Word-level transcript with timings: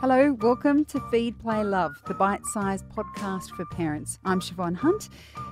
Hello, 0.00 0.32
welcome 0.34 0.84
to 0.84 1.00
Feed, 1.10 1.36
Play, 1.40 1.64
Love, 1.64 2.00
the 2.06 2.14
bite 2.14 2.46
sized 2.46 2.88
podcast 2.90 3.50
for 3.56 3.64
parents. 3.64 4.20
I'm 4.24 4.38
Siobhan 4.38 4.76
Hunt. 4.76 5.08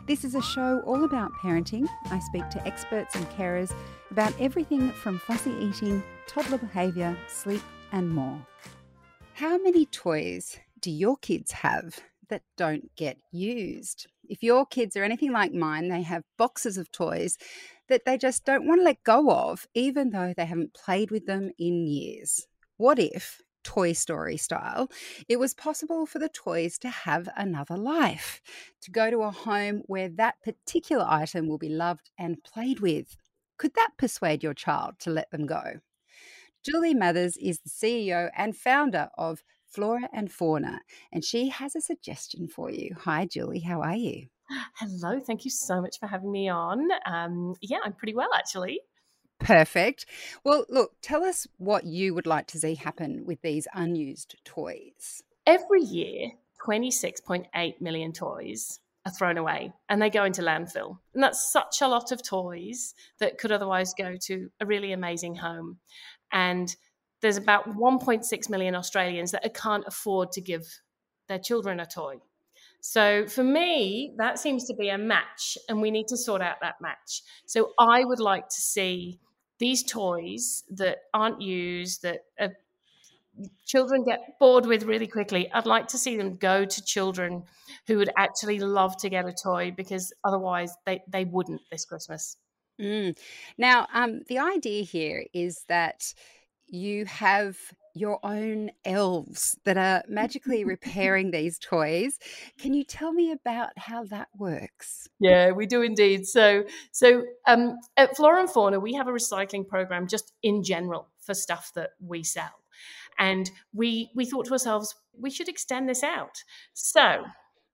This 0.07 0.22
is 0.22 0.37
a 0.37 0.41
show 0.41 0.83
all 0.87 1.03
about 1.03 1.33
parenting. 1.42 1.89
I 2.13 2.21
speak 2.21 2.49
to 2.51 2.65
experts 2.65 3.17
and 3.17 3.29
carers 3.31 3.75
about 4.13 4.33
everything 4.41 4.93
from 4.93 5.19
fussy 5.19 5.51
eating, 5.61 6.01
toddler 6.29 6.59
behaviour, 6.59 7.17
sleep, 7.27 7.61
and 7.91 8.09
more. 8.09 8.41
How 9.35 9.59
many 9.59 9.85
toys 9.85 10.57
do 10.81 10.93
your 10.93 11.17
kids 11.17 11.51
have 11.51 11.99
that 12.29 12.43
don't 12.57 12.95
get 12.95 13.19
used? 13.33 14.07
If 14.29 14.45
your 14.45 14.65
kids 14.65 14.97
are 14.97 15.03
anything 15.03 15.33
like 15.33 15.55
mine, 15.55 15.89
they 15.89 16.03
have 16.03 16.23
boxes 16.39 16.79
of 16.79 16.93
toys 16.93 17.37
that 17.89 18.05
they 18.05 18.17
just 18.17 18.45
don't 18.45 18.69
want 18.69 18.79
to 18.79 18.85
let 18.85 19.03
go 19.03 19.29
of, 19.29 19.67
even 19.75 20.11
though 20.11 20.33
they 20.37 20.47
haven't 20.47 20.73
played 20.73 21.11
with 21.11 21.27
them 21.27 21.51
in 21.59 21.89
years. 21.89 22.47
What 22.77 23.01
if, 23.01 23.43
Toy 23.67 23.95
Story 23.95 24.37
style, 24.37 24.88
it 25.29 25.41
was 25.41 25.52
possible 25.52 26.06
for 26.06 26.20
the 26.20 26.29
toys 26.29 26.79
to 26.79 26.88
have 26.88 27.29
another 27.37 27.77
life, 27.77 28.41
to 28.80 28.92
go 28.92 29.11
to 29.11 29.23
a 29.23 29.33
home 29.33 29.83
where 29.87 30.09
that 30.09 30.37
particular 30.41 31.05
item 31.09 31.48
will 31.48 31.59
be 31.59 31.69
loved 31.69 32.11
and 32.16 32.45
played 32.45 32.79
with? 32.79 33.16
Could 33.59 33.75
that 33.75 33.91
persuade 33.98 34.45
your 34.45 34.55
child 34.55 35.01
to 35.01 35.11
let 35.11 35.33
them 35.33 35.47
go? 35.47 35.80
Julie 36.65 36.95
Mathers 36.95 37.37
is 37.39 37.59
the 37.59 37.69
CEO 37.69 38.30
and 38.37 38.56
founder 38.56 39.09
of 39.19 39.42
Flora 39.67 40.09
and 40.12 40.30
Fauna, 40.30 40.83
and 41.12 41.25
she 41.25 41.48
has 41.48 41.75
a 41.75 41.80
suggestion 41.80 42.47
for 42.47 42.70
you. 42.70 42.95
Hi, 43.01 43.27
Julie, 43.27 43.61
how 43.61 43.83
are 43.83 43.97
you? 43.97 44.28
Hello, 44.77 45.19
thank 45.19 45.45
you 45.45 45.51
so 45.51 45.80
much 45.80 45.98
for 45.98 46.06
having 46.06 46.30
me 46.30 46.48
on. 46.48 46.89
Um, 47.05 47.56
yeah, 47.61 47.78
I'm 47.84 47.95
pretty 47.95 48.14
well 48.14 48.30
actually. 48.33 48.78
Perfect. 49.39 50.07
Well, 50.45 50.65
look, 50.69 50.93
tell 51.03 51.25
us 51.25 51.47
what 51.59 51.85
you 51.85 52.15
would 52.15 52.27
like 52.27 52.47
to 52.49 52.59
see 52.59 52.75
happen 52.75 53.25
with 53.27 53.43
these 53.43 53.69
unused 53.75 54.37
toys. 54.45 55.23
Every 55.47 55.83
year, 55.83 56.33
26.8 56.67 57.81
million 57.81 58.12
toys 58.12 58.81
are 59.05 59.12
thrown 59.12 59.39
away 59.39 59.73
and 59.89 60.03
they 60.03 60.11
go 60.11 60.25
into 60.25 60.43
landfill. 60.43 60.98
And 61.15 61.23
that's 61.23 61.53
such 61.53 61.81
a 61.81 61.87
lot 61.87 62.11
of 62.11 62.23
toys 62.23 62.95
that 63.20 63.39
could 63.39 63.53
otherwise 63.53 63.95
go 63.95 64.17
to 64.23 64.51
a 64.61 64.67
really 64.67 64.93
amazing 64.93 65.37
home. 65.37 65.78
And 66.33 66.75
there's 67.21 67.37
about 67.37 67.69
1.6 67.69 68.50
million 68.50 68.75
Australians 68.75 69.31
that 69.31 69.55
can't 69.55 69.84
afford 69.87 70.33
to 70.33 70.41
give 70.41 70.67
their 71.28 71.39
children 71.39 71.78
a 71.78 71.87
toy. 71.87 72.17
So 72.81 73.27
for 73.27 73.43
me, 73.43 74.15
that 74.19 74.39
seems 74.39 74.65
to 74.67 74.75
be 74.75 74.91
a 74.91 74.98
match, 74.98 75.59
and 75.69 75.81
we 75.81 75.91
need 75.91 76.06
to 76.09 76.17
sort 76.17 76.41
out 76.41 76.56
that 76.62 76.77
match. 76.81 77.23
So 77.47 77.73
I 77.78 78.05
would 78.05 78.21
like 78.21 78.48
to 78.48 78.61
see 78.61 79.19
these 79.59 79.83
toys 79.83 80.65
that 80.71 80.99
aren't 81.15 81.41
used, 81.41 82.03
that 82.03 82.21
are, 82.39 82.53
children 83.67 84.05
get 84.05 84.39
bored 84.39 84.67
with 84.67 84.85
really 84.85 85.07
quickly. 85.07 85.51
I'd 85.53 85.67
like 85.67 85.89
to 85.89 85.99
see 85.99 86.17
them 86.17 86.37
go 86.37 86.65
to 86.65 86.85
children 86.85 87.45
who 87.87 87.99
would 87.99 88.11
actually 88.17 88.59
love 88.61 88.97
to 88.99 89.11
get 89.11 89.27
a 89.27 89.33
toy 89.33 89.73
because 89.77 90.12
otherwise 90.25 90.75
they, 90.84 91.03
they 91.09 91.25
wouldn't 91.25 91.62
this 91.71 91.84
Christmas. 91.84 92.37
Mm. 92.81 93.17
Now, 93.57 93.87
um, 93.93 94.23
the 94.29 94.39
idea 94.39 94.83
here 94.83 95.25
is 95.33 95.65
that 95.69 96.15
you 96.67 97.07
have 97.07 97.57
your 97.97 98.19
own 98.22 98.70
elves 98.84 99.58
that 99.64 99.77
are 99.78 100.05
magically 100.08 100.64
repairing 100.64 101.30
these 101.30 101.58
toys. 101.58 102.19
Can 102.58 102.75
you 102.75 102.84
tell 102.84 103.12
me 103.12 103.33
about 103.33 103.70
how 103.77 104.05
that 104.05 104.28
works? 104.36 105.08
Yeah, 105.19 105.53
we 105.53 105.66
do 105.66 105.83
indeed. 105.83 106.27
So, 106.27 106.64
so 106.92 107.25
um, 107.47 107.78
at 107.97 108.14
Flora 108.16 108.41
and 108.41 108.50
Fauna, 108.50 108.78
we 108.78 108.92
have 108.94 109.08
a 109.08 109.12
recycling 109.12 109.66
program 109.66 110.06
just 110.06 110.33
in 110.42 110.62
general 110.62 111.08
for 111.20 111.34
stuff 111.34 111.72
that 111.75 111.91
we 112.00 112.22
sell, 112.22 112.53
and 113.19 113.50
we 113.72 114.10
we 114.14 114.27
thought 114.27 114.47
to 114.47 114.53
ourselves 114.53 114.94
we 115.19 115.31
should 115.31 115.48
extend 115.48 115.88
this 115.88 116.03
out. 116.03 116.42
So, 116.75 117.25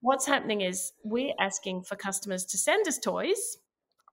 what's 0.01 0.25
happening 0.25 0.61
is 0.61 0.93
we're 1.03 1.33
asking 1.39 1.83
for 1.83 1.95
customers 1.95 2.45
to 2.45 2.57
send 2.57 2.87
us 2.87 2.97
toys 2.97 3.57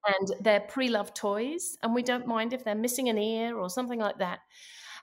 and 0.06 0.32
they're 0.40 0.60
pre-loved 0.60 1.14
toys 1.14 1.76
and 1.82 1.94
we 1.94 2.02
don't 2.02 2.26
mind 2.26 2.52
if 2.52 2.64
they're 2.64 2.74
missing 2.74 3.08
an 3.08 3.18
ear 3.18 3.56
or 3.58 3.68
something 3.68 3.98
like 3.98 4.18
that 4.18 4.40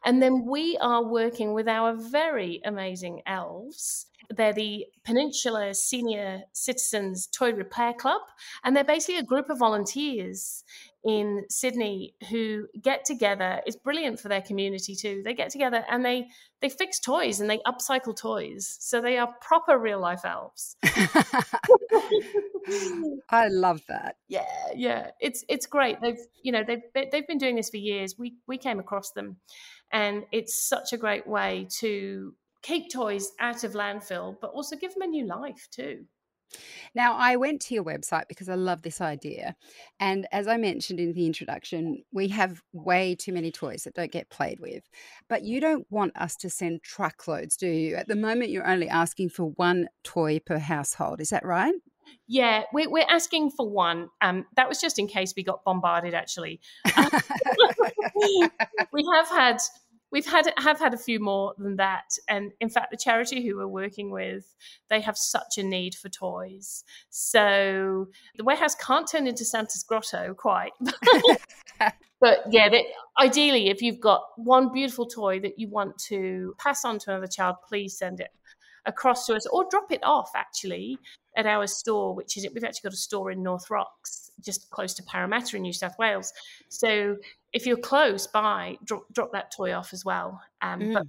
and 0.05 0.21
then 0.21 0.45
we 0.45 0.77
are 0.79 1.03
working 1.03 1.53
with 1.53 1.67
our 1.67 1.93
very 1.93 2.61
amazing 2.65 3.21
elves. 3.25 4.07
They're 4.29 4.53
the 4.53 4.85
Peninsula 5.05 5.73
Senior 5.73 6.41
Citizens 6.53 7.27
Toy 7.27 7.53
Repair 7.53 7.93
Club, 7.93 8.21
and 8.63 8.75
they're 8.75 8.83
basically 8.83 9.17
a 9.17 9.23
group 9.23 9.49
of 9.49 9.59
volunteers 9.59 10.63
in 11.03 11.45
Sydney 11.49 12.13
who 12.29 12.67
get 12.81 13.05
together. 13.05 13.61
It's 13.65 13.77
brilliant 13.77 14.19
for 14.19 14.27
their 14.27 14.41
community 14.41 14.95
too. 14.95 15.21
They 15.23 15.33
get 15.33 15.49
together 15.49 15.85
and 15.89 16.03
they 16.03 16.27
they 16.61 16.69
fix 16.69 16.99
toys 16.99 17.39
and 17.39 17.49
they 17.49 17.59
upcycle 17.59 18.15
toys. 18.15 18.77
So 18.79 18.99
they 18.99 19.17
are 19.17 19.33
proper 19.39 19.77
real 19.77 20.01
life 20.01 20.25
elves. 20.25 20.75
I 23.29 23.47
love 23.47 23.81
that. 23.87 24.17
Yeah, 24.27 24.43
yeah. 24.75 25.11
It's 25.21 25.45
it's 25.47 25.65
great. 25.65 26.01
They've 26.01 26.19
you 26.43 26.51
know 26.51 26.63
they've 26.67 26.81
they've 26.93 27.27
been 27.27 27.37
doing 27.37 27.55
this 27.55 27.69
for 27.69 27.77
years. 27.77 28.15
We 28.17 28.35
we 28.47 28.57
came 28.57 28.79
across 28.79 29.11
them 29.11 29.37
and 29.91 30.23
it's 30.31 30.67
such 30.67 30.93
a 30.93 30.97
great 30.97 31.27
way 31.27 31.67
to 31.79 32.33
keep 32.61 32.91
toys 32.91 33.31
out 33.39 33.63
of 33.63 33.73
landfill, 33.73 34.37
but 34.41 34.51
also 34.51 34.75
give 34.75 34.93
them 34.93 35.03
a 35.03 35.07
new 35.07 35.25
life 35.25 35.67
too. 35.71 36.05
Now, 36.95 37.15
I 37.15 37.35
went 37.35 37.61
to 37.63 37.73
your 37.73 37.83
website 37.83 38.27
because 38.29 38.49
I 38.49 38.55
love 38.55 38.81
this 38.81 39.01
idea. 39.01 39.55
And 39.99 40.27
as 40.31 40.47
I 40.47 40.57
mentioned 40.57 40.99
in 40.99 41.13
the 41.13 41.25
introduction, 41.25 42.03
we 42.11 42.29
have 42.29 42.61
way 42.73 43.15
too 43.15 43.33
many 43.33 43.51
toys 43.51 43.83
that 43.83 43.93
don't 43.93 44.11
get 44.11 44.29
played 44.29 44.59
with. 44.59 44.83
But 45.27 45.43
you 45.43 45.59
don't 45.59 45.85
want 45.89 46.15
us 46.15 46.35
to 46.37 46.49
send 46.49 46.83
truckloads, 46.83 47.57
do 47.57 47.67
you? 47.67 47.95
At 47.95 48.07
the 48.07 48.15
moment, 48.15 48.51
you're 48.51 48.67
only 48.67 48.89
asking 48.89 49.29
for 49.29 49.51
one 49.51 49.89
toy 50.03 50.39
per 50.39 50.59
household. 50.59 51.21
Is 51.21 51.29
that 51.29 51.45
right? 51.45 51.73
Yeah, 52.27 52.63
we're, 52.73 52.89
we're 52.89 53.05
asking 53.09 53.51
for 53.51 53.69
one. 53.69 54.09
Um, 54.21 54.45
that 54.55 54.69
was 54.69 54.79
just 54.79 54.97
in 54.97 55.07
case 55.07 55.33
we 55.35 55.43
got 55.43 55.63
bombarded. 55.65 56.13
Actually, 56.13 56.61
we 58.93 59.05
have 59.13 59.27
had 59.27 59.57
we've 60.11 60.25
had 60.25 60.51
have 60.57 60.79
had 60.79 60.93
a 60.93 60.97
few 60.97 61.19
more 61.19 61.53
than 61.57 61.75
that, 61.77 62.09
and 62.27 62.51
in 62.59 62.69
fact, 62.69 62.91
the 62.91 62.97
charity 62.97 63.45
who 63.45 63.57
we're 63.57 63.67
working 63.67 64.11
with, 64.11 64.55
they 64.89 65.01
have 65.01 65.17
such 65.17 65.57
a 65.57 65.63
need 65.63 65.95
for 65.95 66.09
toys. 66.09 66.83
So 67.09 68.07
the 68.35 68.43
warehouse 68.43 68.75
can't 68.75 69.07
turn 69.09 69.27
into 69.27 69.45
Santa's 69.45 69.83
grotto 69.83 70.33
quite. 70.33 70.71
but 72.19 72.39
yeah, 72.49 72.69
ideally, 73.19 73.69
if 73.69 73.81
you've 73.81 73.99
got 73.99 74.23
one 74.37 74.71
beautiful 74.71 75.05
toy 75.05 75.39
that 75.41 75.59
you 75.59 75.69
want 75.69 75.97
to 76.05 76.55
pass 76.57 76.85
on 76.85 76.99
to 76.99 77.11
another 77.11 77.27
child, 77.27 77.57
please 77.67 77.97
send 77.97 78.19
it 78.19 78.29
across 78.87 79.27
to 79.27 79.35
us 79.35 79.45
or 79.47 79.65
drop 79.69 79.91
it 79.91 79.99
off 80.03 80.31
actually 80.35 80.97
at 81.35 81.45
our 81.45 81.67
store, 81.67 82.15
which 82.15 82.35
is 82.37 82.47
we've 82.53 82.63
actually 82.63 82.89
got 82.89 82.93
a 82.93 82.97
store 82.97 83.29
in 83.29 83.43
North 83.43 83.69
Rocks, 83.69 84.31
just 84.41 84.69
close 84.71 84.93
to 84.95 85.03
Parramatta 85.03 85.55
in 85.55 85.61
New 85.61 85.73
South 85.73 85.97
Wales. 85.99 86.33
So 86.69 87.17
if 87.53 87.67
you're 87.67 87.77
close 87.77 88.25
by, 88.25 88.77
drop, 88.83 89.05
drop 89.13 89.31
that 89.33 89.51
toy 89.51 89.73
off 89.73 89.93
as 89.93 90.03
well. 90.03 90.41
Um, 90.61 90.79
mm. 90.79 90.93
But 90.93 91.03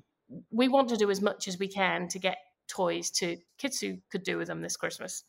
we 0.50 0.68
want 0.68 0.90
to 0.90 0.96
do 0.96 1.10
as 1.10 1.22
much 1.22 1.48
as 1.48 1.58
we 1.58 1.68
can 1.68 2.08
to 2.08 2.18
get 2.18 2.36
toys 2.68 3.10
to 3.10 3.38
kids 3.56 3.80
who 3.80 3.96
could 4.10 4.22
do 4.22 4.36
with 4.36 4.48
them 4.48 4.60
this 4.60 4.76
Christmas. 4.76 5.24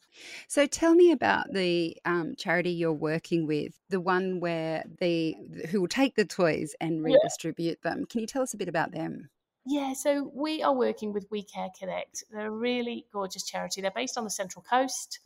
So 0.49 0.65
tell 0.65 0.93
me 0.93 1.11
about 1.11 1.45
the 1.53 1.95
um, 2.03 2.35
charity 2.37 2.71
you're 2.71 2.91
working 2.91 3.47
with, 3.47 3.79
the 3.89 4.01
one 4.01 4.41
where 4.41 4.83
the 4.99 5.35
who 5.69 5.79
will 5.79 5.87
take 5.87 6.15
the 6.15 6.25
toys 6.25 6.75
and 6.81 7.01
redistribute 7.03 7.79
yeah. 7.83 7.91
them. 7.91 8.05
Can 8.05 8.19
you 8.19 8.27
tell 8.27 8.41
us 8.41 8.53
a 8.53 8.57
bit 8.57 8.67
about 8.67 8.91
them? 8.91 9.29
Yeah, 9.69 9.93
so 9.93 10.31
we 10.33 10.63
are 10.63 10.73
working 10.73 11.13
with 11.13 11.27
We 11.29 11.43
Care 11.43 11.69
Connect. 11.77 12.23
They're 12.31 12.47
a 12.47 12.49
really 12.49 13.05
gorgeous 13.13 13.43
charity. 13.43 13.81
They're 13.81 13.91
based 13.95 14.17
on 14.17 14.23
the 14.23 14.31
Central 14.31 14.65
Coast, 14.67 15.19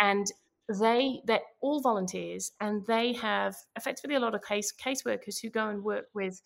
and 0.00 0.26
they 0.80 1.20
they're 1.26 1.42
all 1.60 1.82
volunteers, 1.82 2.52
and 2.58 2.86
they 2.86 3.12
have 3.12 3.54
effectively 3.76 4.16
a 4.16 4.20
lot 4.20 4.34
of 4.34 4.42
case 4.42 4.72
caseworkers 4.72 5.42
who 5.42 5.50
go 5.50 5.68
and 5.68 5.84
work 5.84 6.06
with 6.14 6.40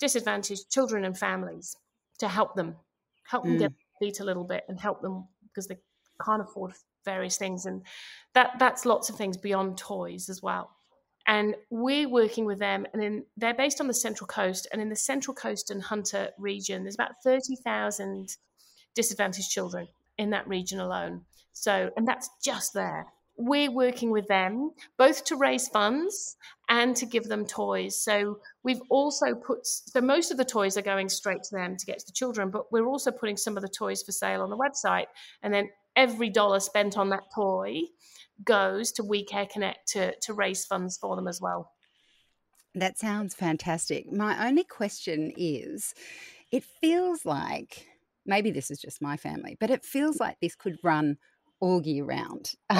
disadvantaged 0.00 0.68
children 0.68 1.04
and 1.04 1.16
families 1.16 1.76
to 2.18 2.26
help 2.26 2.56
them, 2.56 2.74
help 3.30 3.44
them 3.44 3.54
mm. 3.54 3.60
get 3.60 3.72
beat 4.00 4.18
a 4.18 4.24
little 4.24 4.42
bit, 4.42 4.64
and 4.68 4.80
help 4.80 5.02
them 5.02 5.28
because 5.44 5.68
they 5.68 5.78
can't 6.24 6.42
afford 6.42 6.72
various 7.04 7.36
things, 7.36 7.66
and 7.66 7.82
that 8.34 8.56
that's 8.58 8.84
lots 8.84 9.08
of 9.08 9.14
things 9.14 9.36
beyond 9.36 9.78
toys 9.78 10.28
as 10.28 10.42
well 10.42 10.75
and 11.26 11.56
we're 11.70 12.08
working 12.08 12.44
with 12.44 12.58
them 12.58 12.86
and 12.92 13.02
in, 13.02 13.24
they're 13.36 13.54
based 13.54 13.80
on 13.80 13.88
the 13.88 13.94
central 13.94 14.26
coast 14.26 14.68
and 14.72 14.80
in 14.80 14.88
the 14.88 14.96
central 14.96 15.34
coast 15.34 15.70
and 15.70 15.82
hunter 15.82 16.30
region 16.38 16.82
there's 16.82 16.94
about 16.94 17.22
30000 17.22 18.36
disadvantaged 18.94 19.50
children 19.50 19.88
in 20.18 20.30
that 20.30 20.48
region 20.48 20.80
alone. 20.80 21.22
So 21.52 21.90
and 21.96 22.06
that's 22.06 22.28
just 22.42 22.72
there. 22.74 23.06
We're 23.38 23.70
working 23.70 24.10
with 24.10 24.28
them 24.28 24.70
both 24.96 25.24
to 25.26 25.36
raise 25.36 25.68
funds 25.68 26.36
and 26.70 26.96
to 26.96 27.04
give 27.04 27.24
them 27.24 27.44
toys. 27.44 28.00
So 28.00 28.38
we've 28.62 28.80
also 28.88 29.34
put 29.34 29.66
so 29.66 30.00
most 30.00 30.30
of 30.30 30.38
the 30.38 30.44
toys 30.44 30.78
are 30.78 30.82
going 30.82 31.08
straight 31.08 31.42
to 31.42 31.54
them 31.54 31.76
to 31.76 31.86
get 31.86 31.98
to 31.98 32.06
the 32.06 32.12
children 32.12 32.50
but 32.50 32.72
we're 32.72 32.86
also 32.86 33.10
putting 33.10 33.36
some 33.36 33.56
of 33.56 33.62
the 33.62 33.68
toys 33.68 34.02
for 34.02 34.12
sale 34.12 34.42
on 34.42 34.50
the 34.50 34.56
website. 34.56 35.06
And 35.42 35.52
then 35.52 35.70
every 35.96 36.30
dollar 36.30 36.60
spent 36.60 36.96
on 36.96 37.10
that 37.10 37.24
toy 37.34 37.82
goes 38.44 38.92
to 38.92 39.04
We 39.04 39.24
Care 39.24 39.46
Connect 39.46 39.88
to, 39.88 40.14
to 40.22 40.34
raise 40.34 40.64
funds 40.64 40.98
for 40.98 41.16
them 41.16 41.26
as 41.26 41.40
well. 41.40 41.72
That 42.74 42.98
sounds 42.98 43.34
fantastic. 43.34 44.12
My 44.12 44.46
only 44.46 44.64
question 44.64 45.32
is 45.36 45.94
it 46.52 46.62
feels 46.62 47.24
like 47.24 47.86
maybe 48.26 48.50
this 48.50 48.70
is 48.70 48.78
just 48.78 49.00
my 49.00 49.16
family, 49.16 49.56
but 49.58 49.70
it 49.70 49.84
feels 49.84 50.20
like 50.20 50.36
this 50.40 50.54
could 50.54 50.76
run 50.82 51.16
all 51.60 51.82
year 51.82 52.04
round. 52.04 52.52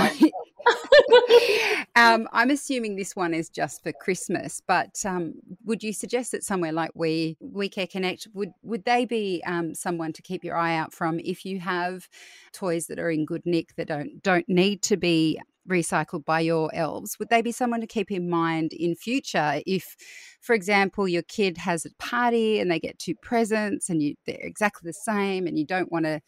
um, 1.97 2.29
I'm 2.33 2.51
assuming 2.51 2.97
this 2.97 3.17
one 3.17 3.35
is 3.35 3.49
just 3.49 3.83
for 3.83 3.93
Christmas, 3.93 4.63
but 4.67 4.95
um, 5.05 5.35
would 5.65 5.83
you 5.83 5.93
suggest 5.93 6.33
that 6.33 6.45
somewhere 6.45 6.73
like 6.73 6.91
We 6.95 7.37
We 7.41 7.69
Care 7.69 7.87
Connect 7.87 8.29
would 8.35 8.51
would 8.63 8.85
they 8.85 9.05
be 9.05 9.43
um, 9.47 9.75
someone 9.75 10.13
to 10.15 10.23
keep 10.23 10.45
your 10.45 10.57
eye 10.57 10.77
out 10.77 10.93
from 10.93 11.21
if 11.21 11.45
you 11.45 11.61
have 11.61 12.09
toys 12.53 12.87
that 12.87 12.99
are 12.99 13.11
in 13.11 13.25
good 13.25 13.43
nick 13.45 13.75
that 13.77 13.89
don't 13.89 14.23
don't 14.23 14.49
need 14.49 14.83
to 14.83 14.97
be 14.97 15.41
recycled 15.69 16.25
by 16.25 16.41
your 16.41 16.73
elves? 16.75 17.19
Would 17.19 17.29
they 17.29 17.43
be 17.43 17.53
someone 17.53 17.81
to 17.81 17.87
keep 17.87 18.11
in 18.11 18.31
mind 18.31 18.73
in 18.73 18.95
future 18.95 19.61
if 19.67 19.97
for 20.41 20.55
example 20.55 21.09
your 21.09 21.23
kid 21.23 21.59
has 21.59 21.85
a 21.85 21.91
party 21.99 22.61
and 22.61 22.71
they 22.71 22.79
get 22.79 22.99
two 22.99 23.15
presents 23.17 23.89
and 23.91 24.03
you 24.03 24.15
they're 24.27 24.39
exactly 24.41 24.89
the 24.89 24.93
same 24.93 25.47
and 25.47 25.59
you 25.59 25.67
don't 25.67 25.91
want 25.91 26.05
to 26.05 26.21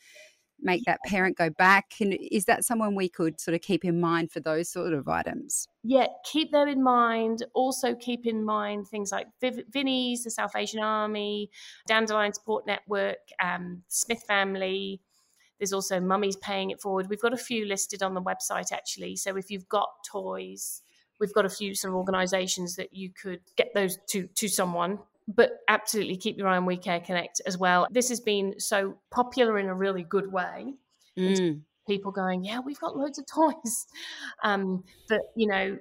make 0.60 0.84
that 0.84 1.00
parent 1.06 1.36
go 1.36 1.50
back? 1.50 1.94
And 2.00 2.16
is 2.30 2.44
that 2.46 2.64
someone 2.64 2.94
we 2.94 3.08
could 3.08 3.40
sort 3.40 3.54
of 3.54 3.60
keep 3.60 3.84
in 3.84 4.00
mind 4.00 4.30
for 4.30 4.40
those 4.40 4.68
sort 4.68 4.92
of 4.92 5.08
items? 5.08 5.68
Yeah, 5.82 6.06
keep 6.24 6.52
them 6.52 6.68
in 6.68 6.82
mind. 6.82 7.44
Also, 7.54 7.94
keep 7.94 8.26
in 8.26 8.44
mind 8.44 8.88
things 8.88 9.12
like 9.12 9.26
Vinnie's, 9.40 10.24
the 10.24 10.30
Salvation 10.30 10.80
Army, 10.80 11.50
Dandelion 11.86 12.32
Support 12.32 12.66
Network, 12.66 13.18
um, 13.42 13.82
Smith 13.88 14.22
Family. 14.26 15.00
There's 15.58 15.72
also 15.72 16.00
Mummies 16.00 16.36
Paying 16.36 16.70
It 16.70 16.80
Forward. 16.80 17.08
We've 17.08 17.20
got 17.20 17.32
a 17.32 17.38
few 17.38 17.66
listed 17.66 18.02
on 18.02 18.14
the 18.14 18.22
website 18.22 18.72
actually. 18.72 19.16
So 19.16 19.36
if 19.36 19.50
you've 19.50 19.68
got 19.68 19.88
toys, 20.08 20.82
we've 21.18 21.34
got 21.34 21.44
a 21.44 21.50
few 21.50 21.74
sort 21.74 21.92
of 21.92 21.96
organisations 21.96 22.76
that 22.76 22.94
you 22.94 23.10
could 23.10 23.40
get 23.56 23.68
those 23.74 23.98
to 24.10 24.28
to 24.28 24.48
someone 24.48 25.00
but 25.28 25.58
absolutely 25.68 26.16
keep 26.16 26.38
your 26.38 26.48
eye 26.48 26.56
on 26.56 26.66
We 26.66 26.78
Care 26.78 27.00
Connect 27.00 27.40
as 27.46 27.58
well. 27.58 27.86
This 27.90 28.08
has 28.08 28.20
been 28.20 28.58
so 28.58 28.96
popular 29.10 29.58
in 29.58 29.66
a 29.66 29.74
really 29.74 30.02
good 30.02 30.32
way. 30.32 30.74
Mm. 31.18 31.60
People 31.86 32.10
going, 32.10 32.44
yeah, 32.44 32.60
we've 32.60 32.80
got 32.80 32.96
loads 32.96 33.18
of 33.18 33.26
toys. 33.26 33.86
Um, 34.42 34.84
but, 35.08 35.20
you 35.36 35.46
know, 35.46 35.78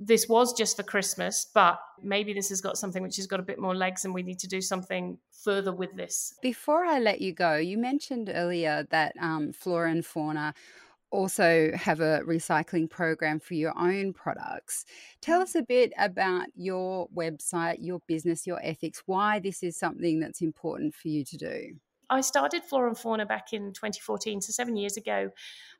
this 0.00 0.28
was 0.28 0.52
just 0.52 0.76
for 0.76 0.84
Christmas, 0.84 1.46
but 1.52 1.78
maybe 2.02 2.32
this 2.32 2.48
has 2.48 2.60
got 2.60 2.78
something 2.78 3.02
which 3.02 3.16
has 3.16 3.26
got 3.26 3.40
a 3.40 3.42
bit 3.42 3.58
more 3.58 3.74
legs 3.74 4.04
and 4.04 4.14
we 4.14 4.22
need 4.22 4.38
to 4.38 4.46
do 4.46 4.60
something 4.60 5.18
further 5.44 5.72
with 5.72 5.94
this. 5.96 6.34
Before 6.40 6.84
I 6.84 6.98
let 6.98 7.20
you 7.20 7.32
go, 7.32 7.56
you 7.56 7.78
mentioned 7.78 8.30
earlier 8.32 8.86
that 8.90 9.14
um, 9.20 9.52
Flora 9.52 9.90
and 9.90 10.06
Fauna 10.06 10.54
also 11.10 11.70
have 11.74 12.00
a 12.00 12.20
recycling 12.26 12.88
program 12.88 13.40
for 13.40 13.54
your 13.54 13.76
own 13.78 14.12
products. 14.12 14.84
Tell 15.20 15.40
mm. 15.40 15.42
us 15.42 15.54
a 15.54 15.62
bit 15.62 15.92
about 15.98 16.46
your 16.54 17.08
website, 17.08 17.78
your 17.80 18.00
business, 18.06 18.46
your 18.46 18.60
ethics, 18.62 19.02
why 19.06 19.38
this 19.38 19.62
is 19.62 19.78
something 19.78 20.20
that's 20.20 20.40
important 20.40 20.94
for 20.94 21.08
you 21.08 21.24
to 21.24 21.36
do. 21.36 21.76
I 22.10 22.22
started 22.22 22.64
Flora 22.64 22.88
and 22.88 22.98
Fauna 22.98 23.26
back 23.26 23.52
in 23.52 23.72
2014, 23.74 24.40
so 24.40 24.50
seven 24.50 24.76
years 24.76 24.96
ago. 24.96 25.28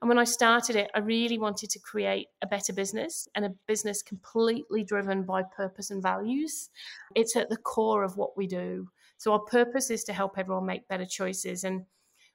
And 0.02 0.08
when 0.08 0.18
I 0.18 0.24
started 0.24 0.76
it, 0.76 0.90
I 0.94 0.98
really 0.98 1.38
wanted 1.38 1.70
to 1.70 1.78
create 1.78 2.26
a 2.42 2.46
better 2.46 2.72
business 2.74 3.26
and 3.34 3.46
a 3.46 3.54
business 3.66 4.02
completely 4.02 4.84
driven 4.84 5.22
by 5.22 5.42
purpose 5.56 5.90
and 5.90 6.02
values. 6.02 6.68
It's 7.14 7.34
at 7.34 7.48
the 7.48 7.56
core 7.56 8.04
of 8.04 8.18
what 8.18 8.36
we 8.36 8.46
do. 8.46 8.88
So 9.16 9.32
our 9.32 9.40
purpose 9.40 9.90
is 9.90 10.04
to 10.04 10.12
help 10.12 10.38
everyone 10.38 10.66
make 10.66 10.86
better 10.86 11.06
choices. 11.06 11.64
And 11.64 11.86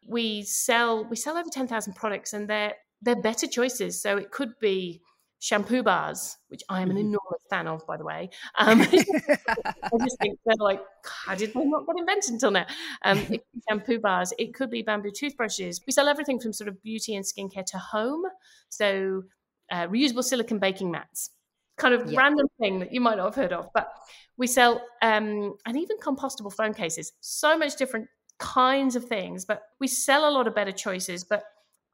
we 0.08 0.44
sell 0.44 1.06
we 1.06 1.16
sell 1.16 1.38
over 1.38 1.50
10,000 1.50 1.94
products 1.94 2.34
and 2.34 2.50
they're 2.50 2.74
they're 3.04 3.22
better 3.22 3.48
choices. 3.48 4.02
So 4.02 4.18
it 4.18 4.32
could 4.32 4.54
be 4.60 5.02
shampoo 5.40 5.84
bars, 5.84 6.38
which 6.48 6.62
I 6.70 6.82
am 6.82 6.90
an 6.90 6.96
mm-hmm. 6.96 7.08
enormous 7.08 7.42
fan 7.50 7.68
of, 7.68 7.86
by 7.86 7.98
the 7.98 8.06
way. 8.06 8.30
Um, 8.58 8.82
I 8.82 8.86
just 8.86 10.18
think 10.22 10.40
they're 10.46 10.56
like, 10.58 10.82
how 11.04 11.36
did 11.36 11.54
they 11.54 11.66
not 11.66 11.86
get 11.86 11.98
invented 11.98 12.34
until 12.34 12.52
now? 12.52 12.66
Um, 13.04 13.26
shampoo 13.70 14.00
bars. 14.00 14.34
It 14.40 14.54
could 14.54 14.72
be 14.72 14.84
bamboo 14.84 15.12
toothbrushes. 15.12 15.82
We 15.86 15.92
sell 15.92 16.08
everything 16.08 16.40
from 16.40 16.54
sort 16.54 16.70
of 16.70 16.82
beauty 16.82 17.14
and 17.16 17.26
skincare 17.26 17.66
to 17.66 17.78
home. 17.78 18.24
So 18.70 19.24
uh, 19.70 19.88
reusable 19.88 20.24
silicone 20.24 20.60
baking 20.60 20.92
mats, 20.92 21.32
kind 21.78 21.94
of 21.94 22.10
yeah. 22.10 22.22
random 22.22 22.48
thing 22.60 22.80
that 22.80 22.94
you 22.94 23.02
might 23.02 23.18
not 23.18 23.26
have 23.26 23.36
heard 23.36 23.52
of, 23.52 23.68
but 23.74 23.92
we 24.38 24.48
sell 24.48 24.82
um, 25.02 25.56
and 25.66 25.78
even 25.78 25.98
compostable 25.98 26.54
phone 26.54 26.74
cases. 26.74 27.12
So 27.20 27.58
much 27.58 27.76
different 27.76 28.08
kinds 28.40 28.96
of 28.96 29.06
things, 29.06 29.44
but 29.44 29.64
we 29.80 29.88
sell 29.88 30.28
a 30.28 30.32
lot 30.32 30.48
of 30.48 30.56
better 30.56 30.72
choices. 30.72 31.24
But 31.24 31.44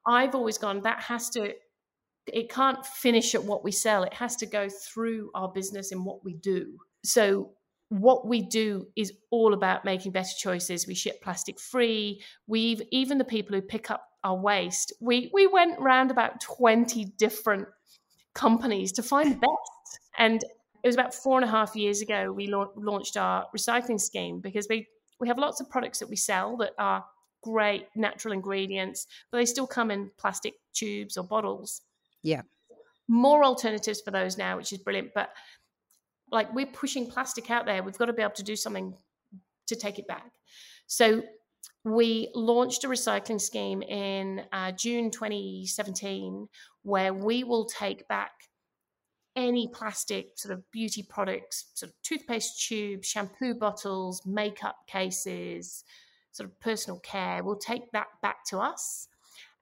I've 0.06 0.34
always 0.34 0.58
gone, 0.58 0.82
that 0.82 1.02
has 1.02 1.30
to, 1.30 1.52
it 2.26 2.50
can't 2.50 2.84
finish 2.84 3.34
at 3.34 3.44
what 3.44 3.64
we 3.64 3.72
sell. 3.72 4.02
It 4.02 4.14
has 4.14 4.36
to 4.36 4.46
go 4.46 4.68
through 4.68 5.30
our 5.34 5.48
business 5.48 5.92
and 5.92 6.04
what 6.04 6.24
we 6.24 6.34
do. 6.34 6.78
So, 7.04 7.52
what 7.88 8.24
we 8.24 8.42
do 8.42 8.86
is 8.94 9.12
all 9.30 9.52
about 9.52 9.84
making 9.84 10.12
better 10.12 10.30
choices. 10.38 10.86
We 10.86 10.94
ship 10.94 11.20
plastic 11.22 11.58
free. 11.58 12.22
We've 12.46 12.80
even 12.92 13.18
the 13.18 13.24
people 13.24 13.56
who 13.56 13.62
pick 13.62 13.90
up 13.90 14.06
our 14.22 14.36
waste. 14.36 14.92
We 15.00 15.28
we 15.34 15.48
went 15.48 15.78
around 15.80 16.12
about 16.12 16.40
twenty 16.40 17.06
different 17.18 17.66
companies 18.32 18.92
to 18.92 19.02
find 19.02 19.32
the 19.32 19.36
best. 19.40 20.00
And 20.16 20.40
it 20.82 20.86
was 20.86 20.94
about 20.94 21.14
four 21.14 21.38
and 21.38 21.44
a 21.44 21.50
half 21.50 21.76
years 21.76 22.00
ago 22.00 22.32
we 22.32 22.46
la- 22.46 22.68
launched 22.76 23.16
our 23.16 23.46
recycling 23.56 24.00
scheme 24.00 24.40
because 24.40 24.66
we 24.68 24.86
we 25.18 25.28
have 25.28 25.38
lots 25.38 25.60
of 25.60 25.68
products 25.68 25.98
that 25.98 26.08
we 26.08 26.16
sell 26.16 26.56
that 26.58 26.72
are 26.78 27.04
great 27.42 27.86
natural 27.94 28.32
ingredients, 28.32 29.06
but 29.30 29.38
they 29.38 29.46
still 29.46 29.66
come 29.66 29.90
in 29.90 30.10
plastic 30.18 30.54
tubes 30.72 31.16
or 31.16 31.24
bottles. 31.24 31.82
Yeah. 32.22 32.42
More 33.08 33.44
alternatives 33.44 34.00
for 34.00 34.10
those 34.10 34.38
now, 34.38 34.56
which 34.56 34.72
is 34.72 34.78
brilliant. 34.78 35.10
But 35.14 35.30
like 36.30 36.52
we're 36.54 36.66
pushing 36.66 37.10
plastic 37.10 37.50
out 37.50 37.66
there, 37.66 37.82
we've 37.82 37.98
got 37.98 38.06
to 38.06 38.12
be 38.12 38.22
able 38.22 38.34
to 38.34 38.42
do 38.42 38.56
something 38.56 38.94
to 39.66 39.76
take 39.76 39.98
it 39.98 40.06
back. 40.06 40.30
So 40.86 41.22
we 41.84 42.30
launched 42.34 42.84
a 42.84 42.88
recycling 42.88 43.40
scheme 43.40 43.82
in 43.82 44.42
uh, 44.52 44.72
June 44.72 45.10
2017 45.10 46.48
where 46.82 47.14
we 47.14 47.44
will 47.44 47.64
take 47.64 48.06
back 48.08 48.32
any 49.36 49.68
plastic 49.68 50.32
sort 50.36 50.52
of 50.52 50.70
beauty 50.70 51.02
products, 51.08 51.70
sort 51.74 51.90
of 51.90 52.02
toothpaste 52.02 52.66
tubes, 52.66 53.06
shampoo 53.08 53.54
bottles, 53.54 54.24
makeup 54.26 54.76
cases, 54.86 55.84
sort 56.32 56.48
of 56.48 56.58
personal 56.60 56.98
care, 57.00 57.42
we'll 57.42 57.56
take 57.56 57.90
that 57.92 58.06
back 58.22 58.44
to 58.46 58.58
us. 58.58 59.08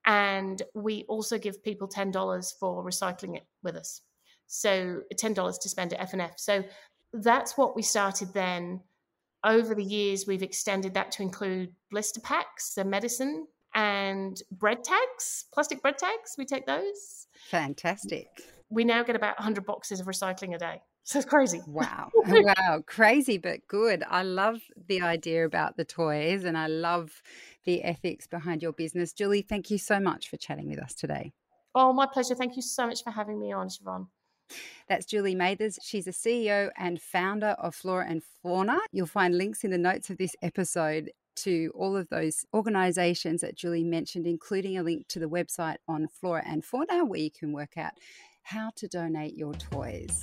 And 0.06 0.62
we 0.74 1.04
also 1.08 1.38
give 1.38 1.62
people 1.62 1.88
$10 1.88 2.58
for 2.58 2.84
recycling 2.84 3.36
it 3.36 3.46
with 3.62 3.76
us. 3.76 4.00
So 4.46 5.02
$10 5.14 5.60
to 5.60 5.68
spend 5.68 5.92
at 5.92 6.00
F&F. 6.00 6.34
So 6.36 6.64
that's 7.12 7.58
what 7.58 7.76
we 7.76 7.82
started 7.82 8.32
then. 8.32 8.80
Over 9.44 9.74
the 9.74 9.84
years, 9.84 10.26
we've 10.26 10.42
extended 10.42 10.94
that 10.94 11.12
to 11.12 11.22
include 11.22 11.72
blister 11.90 12.20
packs, 12.20 12.74
the 12.74 12.84
medicine, 12.84 13.46
and 13.74 14.40
bread 14.50 14.82
tags, 14.82 15.44
plastic 15.52 15.80
bread 15.82 15.98
tags. 15.98 16.34
We 16.36 16.44
take 16.44 16.66
those. 16.66 17.26
Fantastic. 17.50 18.26
We 18.70 18.84
now 18.84 19.02
get 19.02 19.14
about 19.14 19.38
100 19.38 19.64
boxes 19.64 20.00
of 20.00 20.06
recycling 20.06 20.54
a 20.54 20.58
day. 20.58 20.82
So 21.08 21.18
it's 21.18 21.26
crazy. 21.26 21.62
Wow. 21.66 22.10
wow. 22.26 22.82
Crazy, 22.84 23.38
but 23.38 23.66
good. 23.66 24.04
I 24.10 24.22
love 24.24 24.60
the 24.88 25.00
idea 25.00 25.46
about 25.46 25.78
the 25.78 25.84
toys 25.86 26.44
and 26.44 26.56
I 26.58 26.66
love 26.66 27.22
the 27.64 27.82
ethics 27.82 28.26
behind 28.26 28.62
your 28.62 28.72
business. 28.72 29.14
Julie, 29.14 29.40
thank 29.40 29.70
you 29.70 29.78
so 29.78 30.00
much 30.00 30.28
for 30.28 30.36
chatting 30.36 30.68
with 30.68 30.78
us 30.78 30.92
today. 30.92 31.32
Oh, 31.74 31.94
my 31.94 32.04
pleasure. 32.04 32.34
Thank 32.34 32.56
you 32.56 32.62
so 32.62 32.86
much 32.86 33.02
for 33.02 33.10
having 33.10 33.40
me 33.40 33.52
on, 33.52 33.68
Siobhan. 33.68 34.08
That's 34.86 35.06
Julie 35.06 35.34
Mathers. 35.34 35.78
She's 35.82 36.06
a 36.06 36.10
CEO 36.10 36.68
and 36.76 37.00
founder 37.00 37.56
of 37.58 37.74
Flora 37.74 38.04
and 38.06 38.22
Fauna. 38.42 38.78
You'll 38.92 39.06
find 39.06 39.38
links 39.38 39.64
in 39.64 39.70
the 39.70 39.78
notes 39.78 40.10
of 40.10 40.18
this 40.18 40.36
episode 40.42 41.10
to 41.36 41.72
all 41.74 41.96
of 41.96 42.10
those 42.10 42.44
organizations 42.52 43.40
that 43.40 43.56
Julie 43.56 43.82
mentioned, 43.82 44.26
including 44.26 44.76
a 44.76 44.82
link 44.82 45.08
to 45.08 45.18
the 45.18 45.28
website 45.30 45.76
on 45.88 46.06
Flora 46.06 46.42
and 46.44 46.62
Fauna 46.62 47.06
where 47.06 47.20
you 47.20 47.30
can 47.30 47.54
work 47.54 47.78
out 47.78 47.92
how 48.42 48.72
to 48.76 48.86
donate 48.86 49.34
your 49.34 49.54
toys. 49.54 50.22